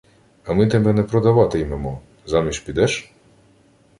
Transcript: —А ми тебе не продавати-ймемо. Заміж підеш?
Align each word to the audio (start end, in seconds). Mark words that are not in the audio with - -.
—А 0.45 0.53
ми 0.53 0.67
тебе 0.67 0.93
не 0.93 1.03
продавати-ймемо. 1.03 1.99
Заміж 2.25 2.59
підеш? 2.59 3.11